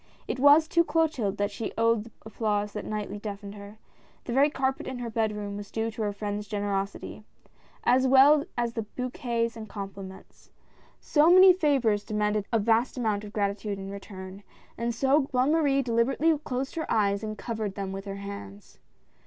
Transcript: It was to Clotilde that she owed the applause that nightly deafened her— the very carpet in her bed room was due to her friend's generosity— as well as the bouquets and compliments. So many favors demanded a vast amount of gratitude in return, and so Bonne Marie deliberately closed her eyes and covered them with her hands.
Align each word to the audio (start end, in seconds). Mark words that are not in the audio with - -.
It 0.27 0.39
was 0.39 0.67
to 0.69 0.83
Clotilde 0.83 1.37
that 1.37 1.51
she 1.51 1.73
owed 1.77 2.05
the 2.05 2.11
applause 2.25 2.73
that 2.73 2.85
nightly 2.85 3.19
deafened 3.19 3.53
her— 3.53 3.77
the 4.25 4.33
very 4.33 4.49
carpet 4.49 4.87
in 4.87 4.97
her 4.97 5.11
bed 5.11 5.31
room 5.31 5.57
was 5.57 5.69
due 5.69 5.91
to 5.91 6.01
her 6.01 6.11
friend's 6.11 6.47
generosity— 6.47 7.23
as 7.93 8.07
well 8.07 8.43
as 8.57 8.73
the 8.73 8.81
bouquets 8.95 9.55
and 9.55 9.69
compliments. 9.69 10.49
So 10.99 11.29
many 11.31 11.53
favors 11.53 12.03
demanded 12.03 12.47
a 12.51 12.57
vast 12.57 12.97
amount 12.97 13.23
of 13.23 13.31
gratitude 13.31 13.77
in 13.77 13.91
return, 13.91 14.41
and 14.75 14.91
so 14.95 15.27
Bonne 15.31 15.51
Marie 15.51 15.83
deliberately 15.83 16.35
closed 16.39 16.73
her 16.77 16.91
eyes 16.91 17.21
and 17.21 17.37
covered 17.37 17.75
them 17.75 17.91
with 17.91 18.05
her 18.05 18.15
hands. 18.15 18.79